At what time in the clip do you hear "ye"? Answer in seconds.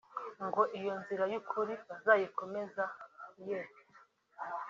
3.47-3.59